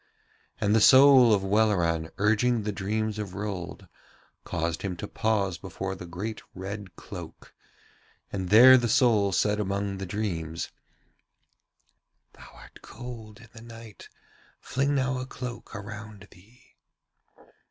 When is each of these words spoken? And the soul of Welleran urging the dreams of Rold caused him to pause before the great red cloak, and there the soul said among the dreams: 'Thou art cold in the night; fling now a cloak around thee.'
And 0.59 0.73
the 0.75 0.81
soul 0.81 1.31
of 1.31 1.43
Welleran 1.43 2.09
urging 2.17 2.63
the 2.63 2.71
dreams 2.71 3.19
of 3.19 3.35
Rold 3.35 3.87
caused 4.43 4.81
him 4.81 4.97
to 4.97 5.07
pause 5.07 5.59
before 5.59 5.93
the 5.93 6.07
great 6.07 6.41
red 6.55 6.95
cloak, 6.95 7.53
and 8.33 8.49
there 8.49 8.77
the 8.79 8.89
soul 8.89 9.31
said 9.31 9.59
among 9.59 9.99
the 9.99 10.07
dreams: 10.07 10.71
'Thou 12.33 12.49
art 12.55 12.81
cold 12.81 13.41
in 13.41 13.49
the 13.53 13.61
night; 13.61 14.09
fling 14.59 14.95
now 14.95 15.19
a 15.19 15.27
cloak 15.27 15.75
around 15.75 16.27
thee.' 16.31 16.75